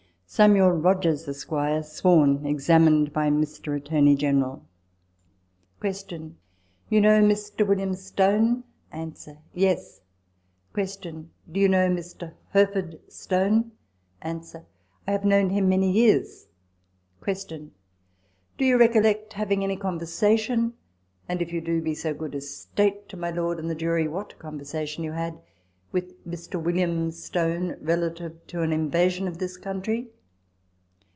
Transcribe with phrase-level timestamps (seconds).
[0.41, 1.51] "Samuel Rogers, Esq.
[1.83, 2.45] (sworn).
[2.45, 3.75] Examined by Mr.
[3.75, 4.63] Attorney General.
[5.81, 6.35] Q.
[6.87, 7.67] You know Mr.
[7.67, 8.63] William Stone?
[8.93, 9.11] A.
[9.53, 9.99] Yes..
[10.73, 11.27] Q.
[11.51, 12.31] Do you know Mr.
[12.53, 13.73] Hurford Stone?
[14.21, 14.41] A.
[15.05, 16.47] I have known him many years.
[17.25, 17.73] Q.
[18.57, 20.75] Do you recollect having any conversation
[21.27, 24.07] and if you do, be so good as state to my Lord and the jury
[24.07, 25.41] what conversation you had
[25.91, 26.59] with Mr.
[26.63, 30.07] William Stone relative to an invasion of this country